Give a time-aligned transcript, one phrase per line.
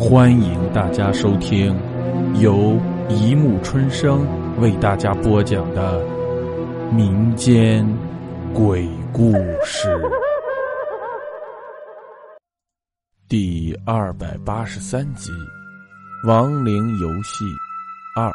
[0.00, 1.78] 欢迎大家收听
[2.40, 4.26] 由一木春生
[4.58, 6.02] 为大家播讲的
[6.90, 7.86] 民间
[8.54, 9.94] 鬼故事
[13.28, 15.30] 第二百八十三集
[16.26, 17.44] 《亡灵游戏
[18.16, 18.26] 二》。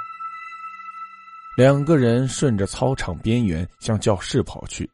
[1.57, 4.87] 两个人顺着操场边缘向教室跑去，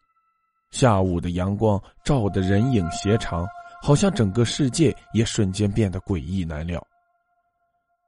[0.69, 3.45] 下午的阳光照得人影斜长。
[3.81, 6.81] 好像整个世界也瞬间变得诡异难料。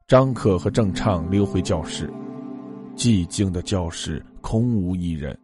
[0.08, 2.12] 张可和郑畅溜回教室，
[2.96, 5.38] 寂静的教室空无一人。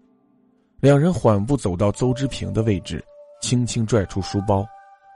[0.80, 3.04] 两人缓步走到邹之平的位置，
[3.42, 4.66] 轻轻拽出书包，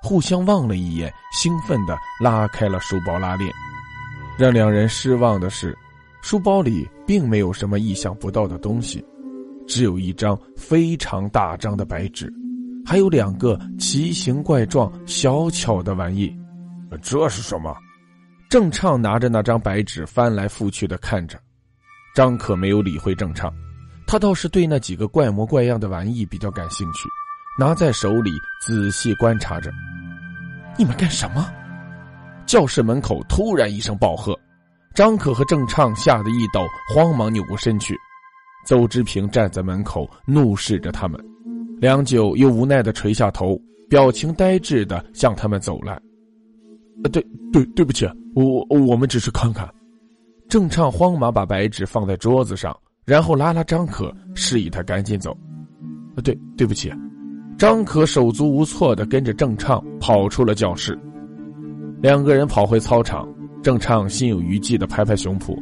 [0.01, 3.51] 互相望了一眼，兴奋地拉开了书包拉链。
[4.37, 5.77] 让两人失望的是，
[6.21, 9.05] 书包里并没有什么意想不到的东西，
[9.67, 12.33] 只有一张非常大张的白纸。
[12.85, 16.35] 还有两个奇形怪状、小巧的玩意，
[17.01, 17.75] 这是什么？
[18.49, 21.39] 郑畅拿着那张白纸翻来覆去的看着，
[22.13, 23.51] 张可没有理会郑畅，
[24.05, 27.09] 他倒是对那几个怪模怪样的玩意比较感兴趣，
[27.57, 28.31] 拿在手里
[28.61, 29.71] 仔细观察着。
[30.77, 31.51] 你们干什么？
[32.45, 34.37] 教室门口突然一声暴喝，
[34.93, 37.97] 张可和郑畅吓得一抖，慌忙扭过身去。
[38.65, 41.19] 邹之平站在门口怒视着他们。
[41.83, 46.01] 良久，又无奈的垂下头，表情呆滞的向他们走来。
[47.03, 49.69] 呃，对对，对不起，我我们只是看看。
[50.47, 55.37] 郑畅慌忙把白纸放在桌子上，然后拉拉张可，示意他赶紧走。
[56.15, 56.89] 呃，对，对不起。
[57.57, 60.97] 张可手足无措的跟着郑畅跑出了教室。
[62.01, 63.27] 两个人跑回操场，
[63.61, 65.53] 郑畅心有余悸的拍拍胸脯：“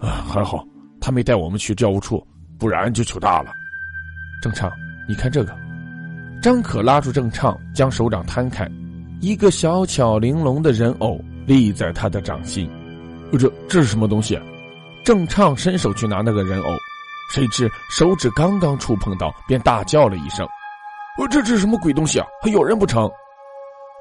[0.00, 0.66] 啊，还好
[0.98, 2.26] 他没带我们去教务处，
[2.58, 3.50] 不然就糗大了。”
[4.42, 4.72] 郑畅。
[5.08, 5.54] 你看这个，
[6.40, 8.70] 张可拉住郑畅，将手掌摊开，
[9.20, 12.70] 一个小巧玲珑的人偶立在他的掌心。
[13.38, 14.38] 这这是什么东西？
[15.04, 16.70] 郑畅伸手去拿那个人偶，
[17.32, 20.46] 谁知手指刚刚触碰到，便大叫了一声
[21.18, 22.26] ：“我这这是什么鬼东西啊？
[22.40, 23.10] 还咬人不成？”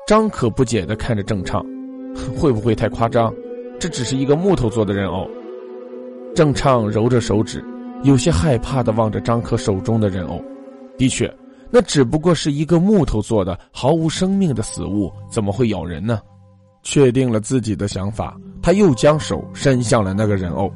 [0.07, 1.65] 张可不解的看着郑畅，
[2.37, 3.33] 会不会太夸张？
[3.79, 5.27] 这只是一个木头做的人偶。
[6.35, 7.63] 郑畅揉着手指，
[8.03, 10.43] 有些害怕的望着张可手中的人偶。
[11.01, 11.35] 的确，
[11.71, 16.21] 那只不过是一个木头做的、毫无生命的死物，怎么会咬人呢？
[16.83, 20.71] 确定了自己的想法，他又将手伸向了那个人偶。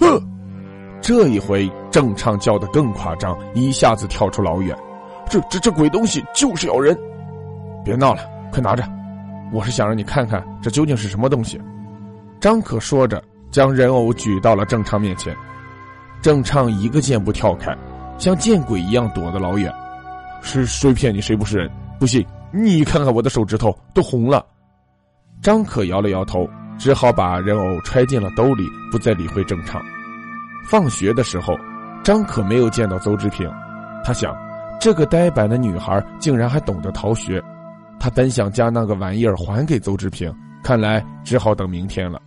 [0.00, 0.26] 哼！
[1.02, 4.74] 这一回，郑畅叫得更夸张，一下子跳出老远。
[5.28, 6.98] 这、这、这鬼东西就是咬人！
[7.84, 8.82] 别闹了，快拿着！
[9.52, 11.60] 我是想让你看看这究竟是什么东西。
[12.40, 15.36] 张可说着，将人偶举到了郑畅面前。
[16.22, 17.76] 郑畅一个箭步跳开。
[18.18, 19.72] 像见鬼一样躲得老远，
[20.42, 21.70] 是谁骗你谁不是人？
[21.98, 24.44] 不信你看看我的手指头都红了。
[25.40, 29.80] 张可摇了摇头，只好把人偶揣进了兜里，不再理会郑畅。
[30.64, 31.56] 放学的时候，
[32.02, 33.48] 张可没有见到邹志平，
[34.04, 34.36] 他想，
[34.80, 37.42] 这个呆板的女孩竟然还懂得逃学。
[38.00, 42.20] 他本想将那个玩意儿还给邹志平，看来只好等明天了。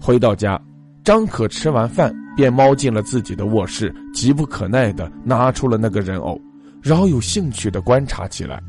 [0.00, 0.60] 回到家。
[1.04, 6.40] 张可吃完饭便猫进了自己的卧室，急不可耐的拿出了那个人偶，
[6.80, 8.62] 饶有兴趣的观察起来。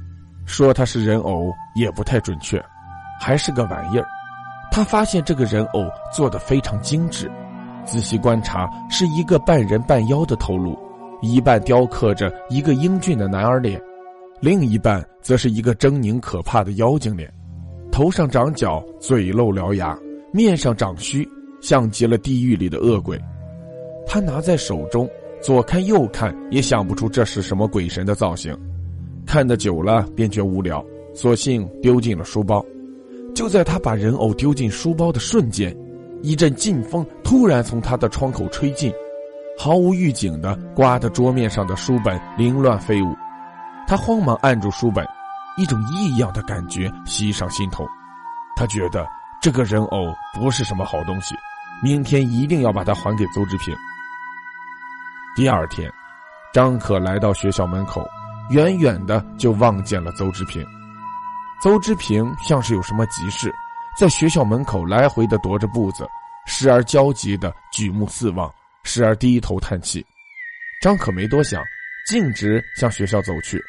[0.48, 2.60] 说他是人偶也不太准确，
[3.22, 4.08] 还是个玩意儿。
[4.72, 7.30] 他发现这个人偶做的非常精致，
[7.86, 10.76] 仔细观察是一个半人半妖的头颅，
[11.22, 13.80] 一半雕刻着一个英俊的男儿脸，
[14.40, 17.32] 另一半则是一个狰狞可怕的妖精脸，
[17.92, 19.96] 头上长角，嘴露獠牙，
[20.34, 21.24] 面上长须。
[21.62, 23.22] 像极了地狱里的恶鬼，
[24.12, 25.08] 他拿在手中，
[25.40, 28.58] 左看右看，也想不出这是什么鬼神的造型。
[29.24, 30.84] 看得久了，便觉无聊，
[31.14, 32.66] 索性丢进了书包。
[33.36, 35.78] 就在他把人偶丢进书包的瞬间，
[36.24, 38.92] 一阵劲风突然从他的窗口吹进，
[39.56, 43.16] 毫无预警的刮得桌面上的书本凌乱飞舞。
[43.88, 45.06] 他慌忙按住书本，
[45.56, 47.86] 一种异样的感觉袭上心头。
[48.56, 49.08] 他觉得
[49.40, 51.36] 这个人偶不是什么好东西。
[51.82, 53.74] 明天一定要把它还给邹志平。
[55.40, 55.90] 第二天，
[56.52, 58.06] 张可来到学校门口，
[58.50, 60.68] 远远的就望见了邹志平。
[61.64, 63.50] 邹志平像是有什么急事，
[63.98, 66.06] 在学校门口来回的踱着步子，
[66.46, 68.54] 时而焦急的举目四望，
[68.84, 70.06] 时而低头叹气。
[70.82, 71.64] 张可没多想，
[72.06, 73.64] 径直向学校走去。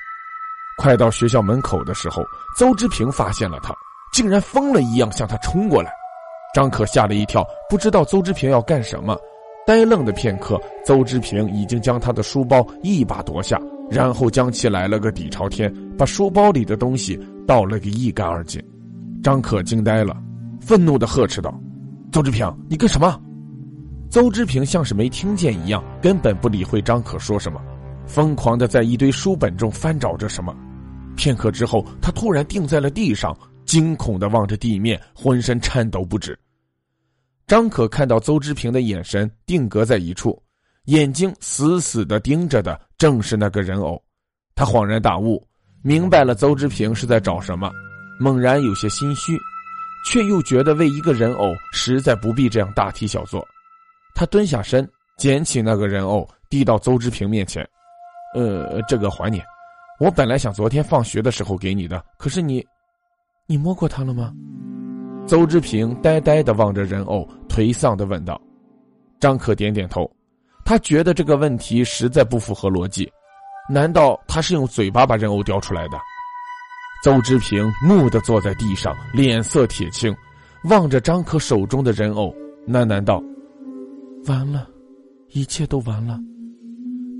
[0.76, 2.24] 快到学校门口的时候，
[2.58, 3.72] 邹志平发现了他，
[4.12, 5.92] 竟然疯了一样向他冲过来。
[6.52, 9.16] 张可吓了一跳，不知道邹之平要干什么，
[9.70, 13.56] 呆愣的片刻，邹之平已经将他的书包一把夺下，
[13.88, 18.60] 然后将其来了个底朝天，把书包里的东西倒了个一干二净。
[19.22, 20.16] 张可惊呆了，
[20.60, 21.56] 愤怒的呵斥道
[22.10, 23.16] ：“邹志平，你干什么？”
[24.10, 27.60] 邹志平像是没听见一样，根本不理会张可说什么，
[28.08, 30.52] 疯狂的在一堆书本中翻找着什么。
[31.16, 33.32] 片刻之后，他突然定在了地上，
[33.64, 36.36] 惊恐的望着地面，浑身颤抖不止。
[37.50, 40.40] 张可看到邹之平的眼神定格在一处，
[40.84, 44.00] 眼睛死死的盯着的正是那个人偶。
[44.54, 45.44] 他恍然大悟，
[45.82, 47.68] 明白了邹之平是在找什么，
[48.20, 49.36] 猛然有些心虚，
[50.06, 53.44] 却又觉得为一个人偶实在不必这样大题小做。
[54.14, 54.88] 他蹲下身，
[55.18, 57.68] 捡起那个人偶，递到邹之平面前。
[58.36, 59.42] 呃，这个还你。
[59.98, 62.64] 我本来想昨天放学的时候给你的，可是你，
[63.48, 64.32] 你摸过它了吗？
[65.26, 68.40] 邹志平呆呆的望着人偶，颓丧的问道。
[69.20, 70.10] 张可点点头，
[70.64, 73.10] 他觉得这个问题实在不符合逻辑。
[73.68, 75.96] 难道他是用嘴巴把人偶叼出来的？
[77.04, 80.14] 邹志平木的坐在地上，脸色铁青，
[80.64, 82.34] 望着张可手中的人偶，
[82.66, 83.22] 喃喃道。
[84.26, 84.66] 完了，
[85.28, 86.18] 一切都完了。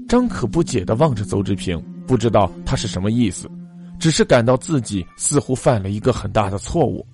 [0.09, 3.49] 张可不解的望着邹志平，不知道他是什么意思，
[4.01, 7.07] 只是感到自己似乎犯了一个很大的错误。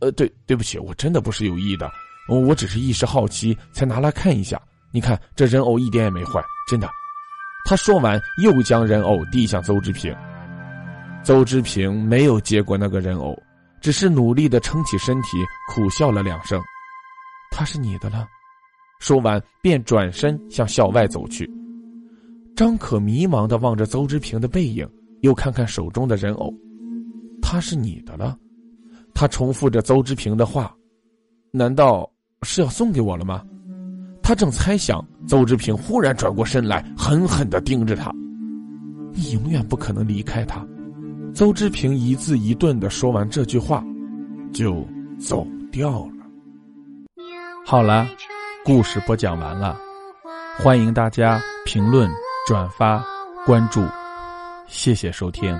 [0.00, 1.90] 呃，对，对不起，我真的不是有意的，
[2.28, 4.60] 我只是一时好奇才拿来看一下。
[4.92, 6.88] 你看，这人偶一点也没坏，真的。
[7.66, 10.14] 他说完，又将人偶递向邹志平。
[11.22, 13.36] 邹志平没有接过那个人偶，
[13.82, 15.36] 只是努力的撑起身体，
[15.70, 16.62] 苦笑了两声。
[17.50, 18.26] 他是你的了。
[19.00, 21.48] 说完，便转身向校外走去。
[22.56, 24.88] 张可迷茫的望着邹之平的背影，
[25.20, 26.52] 又看看手中的人偶，
[27.42, 28.36] 他是你的了。
[29.18, 30.72] 他重复着邹之平的话
[31.50, 32.08] ：“难道
[32.42, 33.44] 是要送给我了吗？”
[34.22, 38.12] 他正猜想，邹之平忽然转过身来，狠狠的盯着他
[39.12, 40.64] ：“你永远不可能离开他。”
[41.34, 43.84] 邹之平一字一顿的说完这句话，
[44.52, 44.86] 就
[45.18, 46.24] 走掉了。
[47.66, 48.06] 好了。
[48.64, 49.80] 故事播讲完了，
[50.58, 52.08] 欢迎大家评论、
[52.46, 53.02] 转发、
[53.46, 53.82] 关注，
[54.68, 55.58] 谢谢收听。